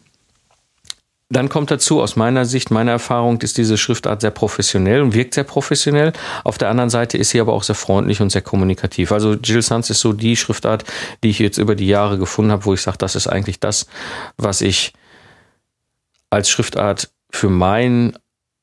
[1.31, 5.35] Dann kommt dazu, aus meiner Sicht, meiner Erfahrung, ist diese Schriftart sehr professionell und wirkt
[5.35, 6.15] sehr professionell.
[6.43, 9.13] Auf der anderen Seite ist sie aber auch sehr freundlich und sehr kommunikativ.
[9.13, 10.85] Also Jill Sans ist so die Schriftart,
[11.23, 13.87] die ich jetzt über die Jahre gefunden habe, wo ich sage, das ist eigentlich das,
[14.39, 14.95] was ich
[16.31, 18.17] als Schriftart für meinen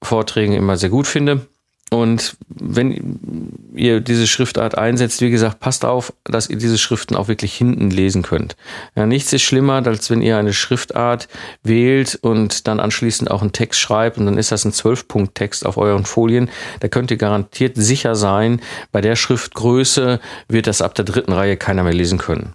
[0.03, 1.45] Vorträgen immer sehr gut finde.
[1.91, 7.27] Und wenn ihr diese Schriftart einsetzt, wie gesagt, passt auf, dass ihr diese Schriften auch
[7.27, 8.55] wirklich hinten lesen könnt.
[8.95, 11.27] Ja, nichts ist schlimmer, als wenn ihr eine Schriftart
[11.61, 15.77] wählt und dann anschließend auch einen Text schreibt und dann ist das ein Zwölf-Punkt-Text auf
[15.77, 16.49] euren Folien.
[16.79, 21.55] Da könnt ihr garantiert sicher sein, bei der Schriftgröße wird das ab der dritten Reihe
[21.55, 22.53] keiner mehr lesen können.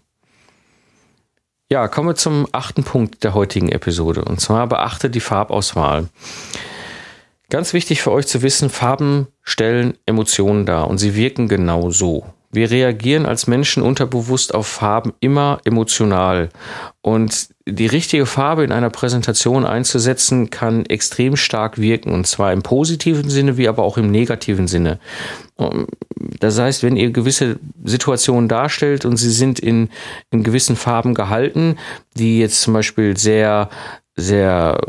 [1.70, 6.08] Ja, kommen wir zum achten Punkt der heutigen Episode und zwar beachte die Farbauswahl.
[7.50, 12.24] Ganz wichtig für euch zu wissen, Farben stellen Emotionen dar und sie wirken genau so.
[12.52, 16.48] Wir reagieren als Menschen unterbewusst auf Farben immer emotional.
[17.00, 22.12] Und die richtige Farbe in einer Präsentation einzusetzen, kann extrem stark wirken.
[22.12, 24.98] Und zwar im positiven Sinne, wie aber auch im negativen Sinne.
[26.40, 29.88] Das heißt, wenn ihr gewisse Situationen darstellt und sie sind in,
[30.32, 31.76] in gewissen Farben gehalten,
[32.16, 33.70] die jetzt zum Beispiel sehr
[34.20, 34.80] sehr,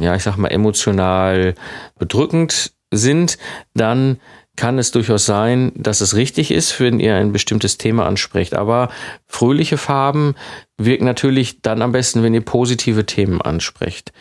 [0.00, 1.54] ja, ich sag mal, emotional
[1.98, 3.38] bedrückend sind,
[3.74, 4.18] dann
[4.56, 8.54] kann es durchaus sein, dass es richtig ist, wenn ihr ein bestimmtes Thema ansprecht.
[8.54, 8.90] Aber
[9.28, 10.34] fröhliche Farben
[10.76, 14.12] wirken natürlich dann am besten, wenn ihr positive Themen ansprecht.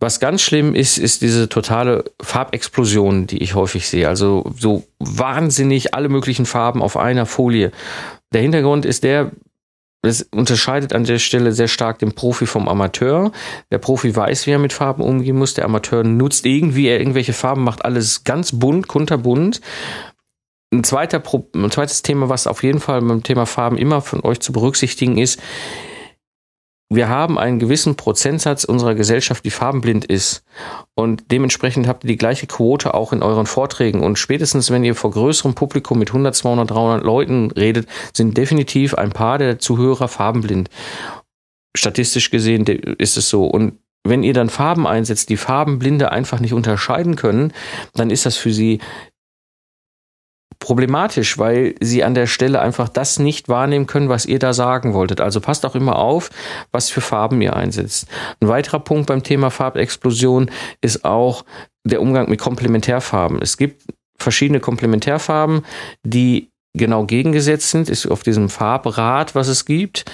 [0.00, 4.08] Was ganz schlimm ist, ist diese totale Farbexplosion, die ich häufig sehe.
[4.08, 7.72] Also so wahnsinnig alle möglichen Farben auf einer Folie.
[8.32, 9.32] Der Hintergrund ist der,
[10.02, 13.32] das unterscheidet an der Stelle sehr stark den Profi vom Amateur.
[13.72, 15.54] Der Profi weiß, wie er mit Farben umgehen muss.
[15.54, 19.60] Der Amateur nutzt irgendwie irgendwelche Farben, macht alles ganz bunt, kunterbunt.
[20.72, 21.22] Ein, zweiter,
[21.54, 25.18] ein zweites Thema, was auf jeden Fall beim Thema Farben immer von euch zu berücksichtigen
[25.18, 25.40] ist,
[26.90, 30.42] wir haben einen gewissen Prozentsatz unserer Gesellschaft, die farbenblind ist.
[30.94, 34.02] Und dementsprechend habt ihr die gleiche Quote auch in euren Vorträgen.
[34.02, 38.94] Und spätestens, wenn ihr vor größerem Publikum mit 100, 200, 300 Leuten redet, sind definitiv
[38.94, 40.70] ein paar der Zuhörer farbenblind.
[41.76, 43.44] Statistisch gesehen ist es so.
[43.44, 47.52] Und wenn ihr dann Farben einsetzt, die Farbenblinde einfach nicht unterscheiden können,
[47.94, 48.80] dann ist das für sie
[50.60, 54.92] problematisch, weil sie an der Stelle einfach das nicht wahrnehmen können, was ihr da sagen
[54.92, 55.20] wolltet.
[55.20, 56.30] Also passt auch immer auf,
[56.72, 58.08] was für Farben ihr einsetzt.
[58.40, 61.44] Ein weiterer Punkt beim Thema Farbexplosion ist auch
[61.84, 63.40] der Umgang mit Komplementärfarben.
[63.40, 63.82] Es gibt
[64.18, 65.64] verschiedene Komplementärfarben,
[66.02, 70.04] die genau gegengesetzt sind, ist auf diesem Farbrad, was es gibt.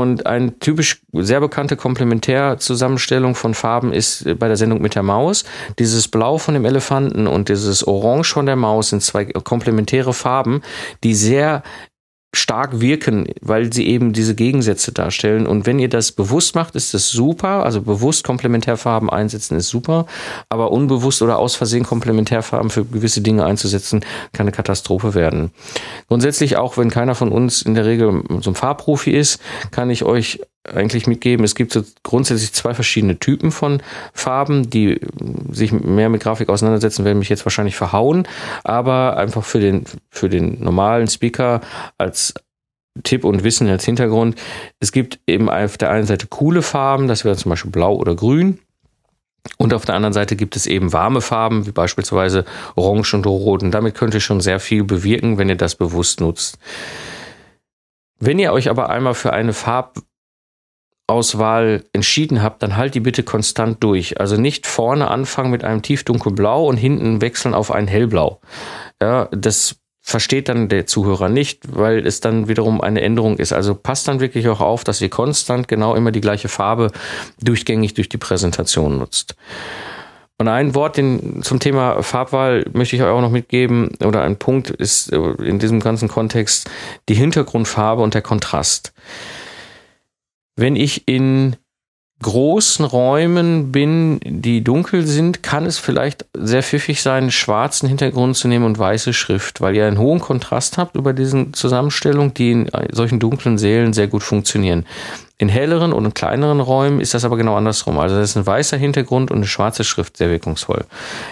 [0.00, 5.44] Und eine typisch sehr bekannte Komplementärzusammenstellung von Farben ist bei der Sendung mit der Maus.
[5.78, 10.62] Dieses Blau von dem Elefanten und dieses Orange von der Maus sind zwei komplementäre Farben,
[11.04, 11.62] die sehr
[12.34, 15.46] stark wirken, weil sie eben diese Gegensätze darstellen.
[15.46, 17.64] Und wenn ihr das bewusst macht, ist das super.
[17.64, 20.06] Also bewusst Komplementärfarben einsetzen ist super.
[20.48, 25.50] Aber unbewusst oder aus Versehen Komplementärfarben für gewisse Dinge einzusetzen, kann eine Katastrophe werden.
[26.08, 30.04] Grundsätzlich auch, wenn keiner von uns in der Regel so ein Farbprofi ist, kann ich
[30.04, 30.40] euch
[30.72, 31.44] eigentlich mitgeben.
[31.44, 35.00] Es gibt so grundsätzlich zwei verschiedene Typen von Farben, die
[35.50, 38.26] sich mehr mit Grafik auseinandersetzen, werden mich jetzt wahrscheinlich verhauen,
[38.62, 41.60] aber einfach für den, für den normalen Speaker
[41.98, 42.34] als
[43.02, 44.36] Tipp und Wissen als Hintergrund.
[44.80, 48.14] Es gibt eben auf der einen Seite coole Farben, das wäre zum Beispiel blau oder
[48.14, 48.58] grün.
[49.58, 52.46] Und auf der anderen Seite gibt es eben warme Farben, wie beispielsweise
[52.76, 53.62] Orange und Rot.
[53.62, 56.58] Und damit könnt ihr schon sehr viel bewirken, wenn ihr das bewusst nutzt.
[58.18, 59.98] Wenn ihr euch aber einmal für eine Farb
[61.06, 64.20] Auswahl entschieden habt, dann halt die bitte konstant durch.
[64.20, 68.40] Also nicht vorne anfangen mit einem tiefdunkelblau und hinten wechseln auf ein hellblau.
[69.02, 73.52] Ja, das versteht dann der Zuhörer nicht, weil es dann wiederum eine Änderung ist.
[73.52, 76.90] Also passt dann wirklich auch auf, dass ihr konstant genau immer die gleiche Farbe
[77.40, 79.34] durchgängig durch die Präsentation nutzt.
[80.36, 84.36] Und ein Wort den, zum Thema Farbwahl möchte ich euch auch noch mitgeben, oder ein
[84.36, 86.68] Punkt ist in diesem ganzen Kontext
[87.08, 88.92] die Hintergrundfarbe und der Kontrast.
[90.56, 91.56] Wenn ich in
[92.22, 98.48] großen Räumen bin, die dunkel sind, kann es vielleicht sehr pfiffig sein, schwarzen Hintergrund zu
[98.48, 102.70] nehmen und weiße Schrift, weil ihr einen hohen Kontrast habt über diesen Zusammenstellung, die in
[102.92, 104.86] solchen dunklen Sälen sehr gut funktionieren.
[105.36, 107.98] In helleren und kleineren Räumen ist das aber genau andersrum.
[107.98, 110.84] Also das ist ein weißer Hintergrund und eine schwarze Schrift sehr wirkungsvoll.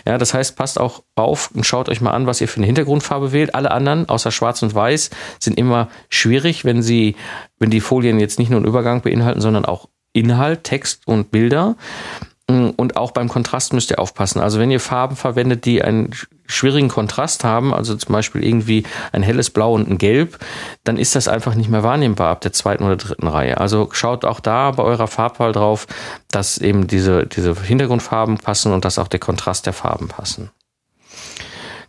[0.05, 2.67] Ja, das heißt, passt auch auf und schaut euch mal an, was ihr für eine
[2.67, 3.55] Hintergrundfarbe wählt.
[3.55, 7.15] Alle anderen, außer schwarz und weiß, sind immer schwierig, wenn sie,
[7.61, 11.77] wenn die Folien jetzt nicht nur einen Übergang beinhalten, sondern auch Inhalt, Text und Bilder.
[12.49, 14.41] Und auch beim Kontrast müsst ihr aufpassen.
[14.41, 16.11] Also wenn ihr Farben verwendet, die einen
[16.53, 20.39] schwierigen Kontrast haben, also zum Beispiel irgendwie ein helles Blau und ein Gelb,
[20.85, 23.59] dann ist das einfach nicht mehr wahrnehmbar ab der zweiten oder dritten Reihe.
[23.59, 25.87] Also schaut auch da bei eurer Farbwahl drauf,
[26.31, 30.51] dass eben diese, diese Hintergrundfarben passen und dass auch der Kontrast der Farben passen.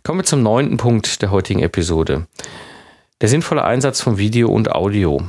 [0.02, 2.26] Kommen wir zum neunten Punkt der heutigen Episode.
[3.20, 5.22] Der sinnvolle Einsatz von Video und Audio.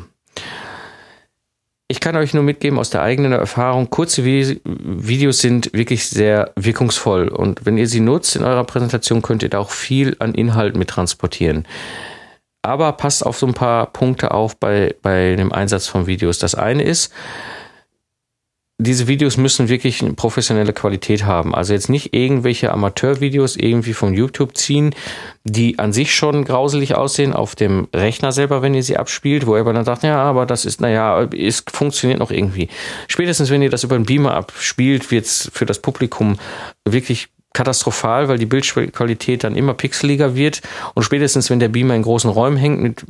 [1.88, 7.28] Ich kann euch nur mitgeben aus der eigenen Erfahrung, kurze Videos sind wirklich sehr wirkungsvoll
[7.28, 10.76] und wenn ihr sie nutzt in eurer Präsentation, könnt ihr da auch viel an Inhalt
[10.76, 11.68] mit transportieren.
[12.64, 16.40] Aber passt auf so ein paar Punkte auf bei, bei dem Einsatz von Videos.
[16.40, 17.14] Das eine ist,
[18.78, 21.56] diese Videos müssen wirklich eine professionelle Qualität haben.
[21.56, 24.94] Also jetzt nicht irgendwelche Amateurvideos irgendwie von YouTube ziehen,
[25.46, 29.56] die an sich schon grauselig aussehen auf dem Rechner selber, wenn ihr sie abspielt, wo
[29.56, 32.68] ihr dann sagt, ja, aber das ist, naja, es funktioniert noch irgendwie.
[33.08, 36.38] Spätestens, wenn ihr das über einen Beamer abspielt, wird es für das Publikum
[36.84, 40.62] wirklich katastrophal, weil die Bildqualität dann immer pixeliger wird
[40.94, 43.04] und spätestens wenn der Beamer in großen Räumen hängt mit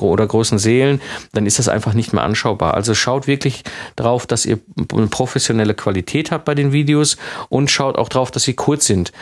[0.00, 1.00] oder großen Seelen,
[1.32, 2.74] dann ist das einfach nicht mehr anschaubar.
[2.74, 3.62] Also schaut wirklich
[3.96, 4.58] drauf, dass ihr
[4.92, 7.16] eine professionelle Qualität habt bei den Videos
[7.48, 9.12] und schaut auch drauf, dass sie kurz sind.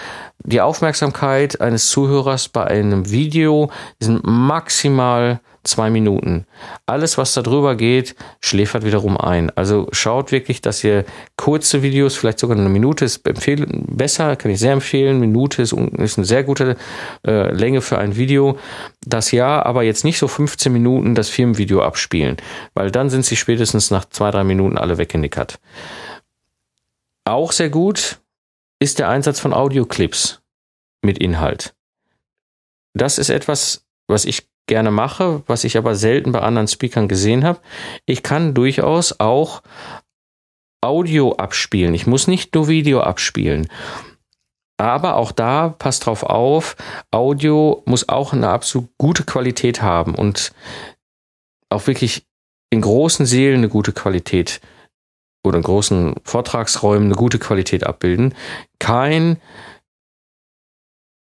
[0.45, 6.47] Die Aufmerksamkeit eines Zuhörers bei einem Video sind maximal zwei Minuten.
[6.87, 9.51] Alles, was da drüber geht, schläfert wiederum ein.
[9.57, 11.05] Also schaut wirklich, dass ihr
[11.37, 15.21] kurze Videos, vielleicht sogar eine Minute, ist besser, kann ich sehr empfehlen.
[15.21, 16.77] Minute ist, ist eine sehr gute
[17.27, 18.59] äh, Länge für ein Video.
[19.07, 22.37] Das ja, aber jetzt nicht so 15 Minuten das Firmenvideo abspielen,
[22.75, 25.59] weil dann sind sie spätestens nach zwei, drei Minuten alle weggenickert.
[27.25, 28.19] Auch sehr gut
[28.81, 30.43] ist der Einsatz von Audioclips
[31.03, 31.75] mit Inhalt.
[32.95, 37.45] Das ist etwas, was ich gerne mache, was ich aber selten bei anderen Speakern gesehen
[37.45, 37.61] habe.
[38.07, 39.63] Ich kann durchaus auch
[40.81, 41.95] Audio abspielen.
[41.95, 43.69] Ich muss nicht nur Video abspielen.
[44.79, 46.77] Aber auch da passt drauf auf,
[47.13, 50.53] Audio muss auch eine absolut gute Qualität haben und
[51.71, 52.27] auch wirklich
[52.71, 54.61] in großen Seelen eine gute Qualität
[55.45, 58.35] oder in großen Vortragsräumen eine gute Qualität abbilden.
[58.79, 59.41] Kein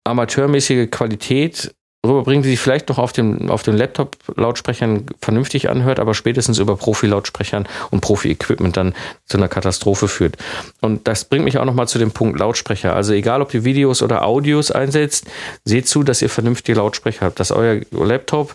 [0.05, 1.75] amateurmäßige Qualität
[2.07, 6.77] rüberbringen, die sich vielleicht noch auf dem, auf den Laptop-Lautsprechern vernünftig anhört, aber spätestens über
[6.77, 8.95] Profi-Lautsprechern und Profi-Equipment dann
[9.27, 10.37] zu einer Katastrophe führt.
[10.81, 12.95] Und das bringt mich auch nochmal zu dem Punkt Lautsprecher.
[12.95, 15.27] Also egal, ob ihr Videos oder Audios einsetzt,
[15.64, 18.55] seht zu, dass ihr vernünftige Lautsprecher habt, dass euer Laptop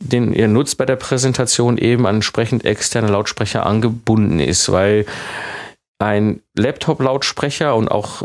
[0.00, 5.06] den ihr nutzt bei der Präsentation eben an entsprechend externe Lautsprecher angebunden ist, weil
[5.98, 8.22] ein Laptop-Lautsprecher und auch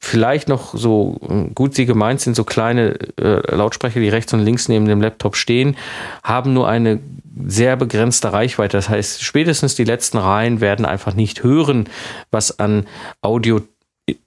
[0.00, 1.18] vielleicht noch so
[1.54, 5.36] gut sie gemeint sind, so kleine äh, Lautsprecher, die rechts und links neben dem Laptop
[5.36, 5.76] stehen,
[6.22, 7.00] haben nur eine
[7.46, 8.76] sehr begrenzte Reichweite.
[8.76, 11.88] Das heißt, spätestens die letzten Reihen werden einfach nicht hören,
[12.30, 12.86] was an
[13.20, 13.60] Audio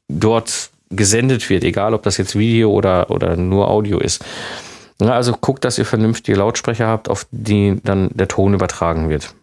[0.08, 4.24] dort gesendet wird, egal ob das jetzt Video oder, oder nur Audio ist.
[5.00, 9.34] Ja, also guckt, dass ihr vernünftige Lautsprecher habt, auf die dann der Ton übertragen wird.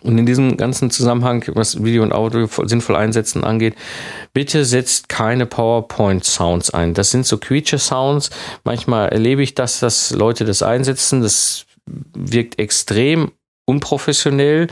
[0.00, 3.74] Und in diesem ganzen Zusammenhang, was Video und Audio sinnvoll einsetzen angeht,
[4.32, 6.94] bitte setzt keine PowerPoint-Sounds ein.
[6.94, 8.30] Das sind so Creature-Sounds.
[8.64, 11.22] Manchmal erlebe ich das, dass Leute das einsetzen.
[11.22, 13.32] Das wirkt extrem
[13.66, 14.68] unprofessionell.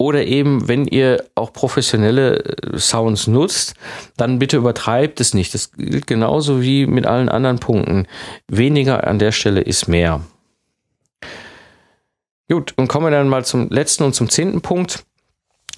[0.00, 3.74] Oder eben, wenn ihr auch professionelle äh, Sounds nutzt,
[4.16, 5.52] dann bitte übertreibt es nicht.
[5.54, 8.06] Das gilt genauso wie mit allen anderen Punkten.
[8.46, 10.20] Weniger an der Stelle ist mehr.
[12.50, 15.04] Gut, und kommen wir dann mal zum letzten und zum zehnten Punkt,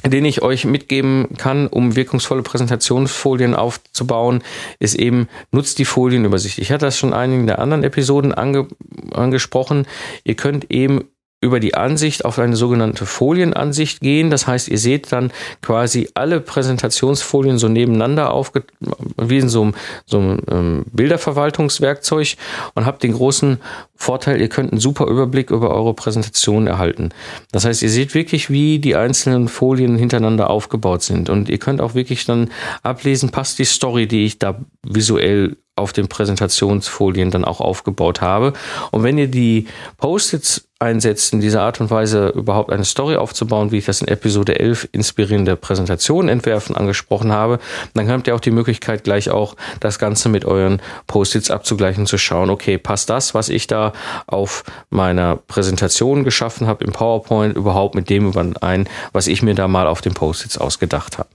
[0.04, 4.42] den ich euch mitgeben kann, um wirkungsvolle Präsentationsfolien aufzubauen,
[4.78, 6.58] ist eben, nutzt die Folienübersicht.
[6.58, 8.68] Ich hatte das schon in einigen der anderen Episoden ange
[9.12, 9.86] angesprochen.
[10.24, 11.04] Ihr könnt eben
[11.42, 14.30] über die Ansicht auf eine sogenannte Folienansicht gehen.
[14.30, 19.72] Das heißt, ihr seht dann quasi alle Präsentationsfolien so nebeneinander aufgewiesen, so,
[20.04, 22.36] so ein ähm, Bilderverwaltungswerkzeug
[22.74, 23.58] und habt den großen
[23.96, 27.10] Vorteil, ihr könnt einen super Überblick über eure Präsentation erhalten.
[27.52, 31.80] Das heißt, ihr seht wirklich, wie die einzelnen Folien hintereinander aufgebaut sind und ihr könnt
[31.80, 32.50] auch wirklich dann
[32.82, 38.52] ablesen, passt die Story, die ich da visuell auf den Präsentationsfolien dann auch aufgebaut habe.
[38.90, 43.70] Und wenn ihr die Post-its einsetzt, in dieser Art und Weise überhaupt eine Story aufzubauen,
[43.70, 47.58] wie ich das in Episode 11 inspirierende Präsentationen entwerfen angesprochen habe,
[47.94, 52.16] dann habt ihr auch die Möglichkeit, gleich auch das Ganze mit euren Post-its abzugleichen, zu
[52.16, 53.92] schauen, okay, passt das, was ich da
[54.26, 59.68] auf meiner Präsentation geschaffen habe im PowerPoint überhaupt mit dem überein, was ich mir da
[59.68, 61.28] mal auf den Post-its ausgedacht habe.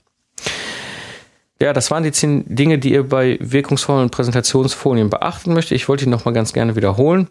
[1.62, 5.75] Ja, das waren die zehn Dinge, die ihr bei wirkungsvollen Präsentationsfolien beachten möchtet.
[5.75, 7.29] Ich wollte die nochmal ganz gerne wiederholen.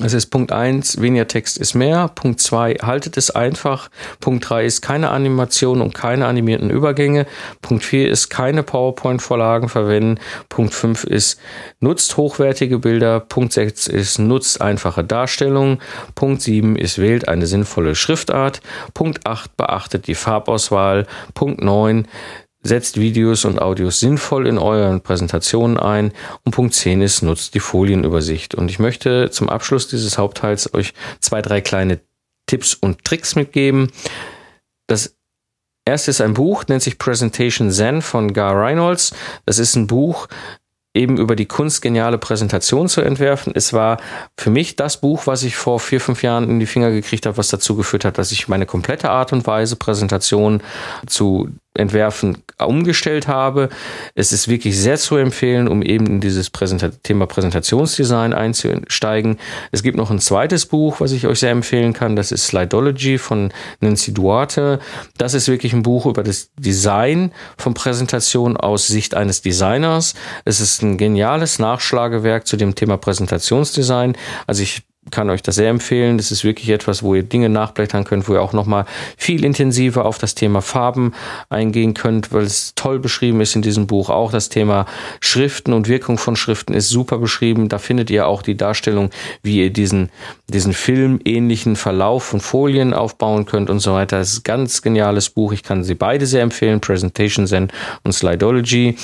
[0.00, 2.08] Das ist Punkt eins: weniger Text ist mehr.
[2.08, 3.90] Punkt zwei: haltet es einfach.
[4.18, 7.26] Punkt drei ist keine Animation und keine animierten Übergänge.
[7.62, 10.18] Punkt vier ist keine PowerPoint-Vorlagen verwenden.
[10.48, 11.40] Punkt fünf ist
[11.78, 13.20] nutzt hochwertige Bilder.
[13.20, 15.78] Punkt sechs ist nutzt einfache Darstellungen.
[16.16, 18.62] Punkt sieben ist wählt eine sinnvolle Schriftart.
[18.94, 21.06] Punkt acht beachtet die Farbauswahl.
[21.34, 22.08] Punkt neun
[22.64, 26.12] setzt Videos und Audios sinnvoll in euren Präsentationen ein.
[26.44, 28.54] Und Punkt 10 ist, nutzt die Folienübersicht.
[28.54, 32.00] Und ich möchte zum Abschluss dieses Hauptteils euch zwei, drei kleine
[32.46, 33.92] Tipps und Tricks mitgeben.
[34.86, 35.14] Das
[35.84, 39.14] erste ist ein Buch, nennt sich Presentation Zen von Gar Reynolds.
[39.44, 40.26] Das ist ein Buch,
[40.94, 43.52] eben über die Kunst geniale Präsentation zu entwerfen.
[43.54, 43.98] Es war
[44.38, 47.36] für mich das Buch, was ich vor vier, fünf Jahren in die Finger gekriegt habe,
[47.36, 50.62] was dazu geführt hat, dass ich meine komplette Art und Weise, Präsentation
[51.06, 53.68] zu entwerfen umgestellt habe.
[54.14, 59.38] Es ist wirklich sehr zu empfehlen, um eben in dieses Präsenta Thema Präsentationsdesign einzusteigen.
[59.72, 62.16] Es gibt noch ein zweites Buch, was ich euch sehr empfehlen kann.
[62.16, 64.78] Das ist Slidology von Nancy Duarte.
[65.18, 70.14] Das ist wirklich ein Buch über das Design von Präsentation aus Sicht eines Designers.
[70.44, 74.16] Es ist ein geniales Nachschlagewerk zu dem Thema Präsentationsdesign.
[74.46, 76.16] Also ich kann euch das sehr empfehlen.
[76.16, 78.86] Das ist wirklich etwas, wo ihr Dinge nachblättern könnt, wo ihr auch nochmal
[79.16, 81.12] viel intensiver auf das Thema Farben
[81.48, 84.10] eingehen könnt, weil es toll beschrieben ist in diesem Buch.
[84.10, 84.86] Auch das Thema
[85.20, 87.68] Schriften und Wirkung von Schriften ist super beschrieben.
[87.68, 89.10] Da findet ihr auch die Darstellung,
[89.42, 90.10] wie ihr diesen,
[90.48, 94.18] diesen filmähnlichen Verlauf von Folien aufbauen könnt und so weiter.
[94.18, 95.52] Das ist ein ganz geniales Buch.
[95.52, 96.80] Ich kann sie beide sehr empfehlen.
[96.80, 97.70] Presentation Zen
[98.04, 98.96] und Slidology.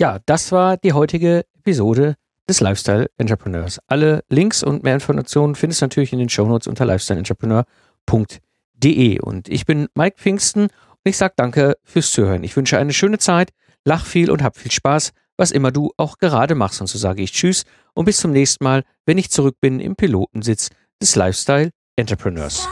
[0.00, 2.16] Ja, das war die heutige Episode
[2.48, 3.78] des Lifestyle Entrepreneurs.
[3.86, 9.20] Alle Links und mehr Informationen findest du natürlich in den Shownotes unter lifestyleentrepreneur.de.
[9.20, 10.70] Und ich bin Mike Pfingsten und
[11.04, 12.44] ich sage danke fürs Zuhören.
[12.44, 13.52] Ich wünsche eine schöne Zeit,
[13.84, 16.80] lach viel und hab viel Spaß, was immer du auch gerade machst.
[16.80, 19.96] Und so sage ich Tschüss und bis zum nächsten Mal, wenn ich zurück bin im
[19.96, 20.70] Pilotensitz
[21.00, 22.68] des Lifestyle Entrepreneurs.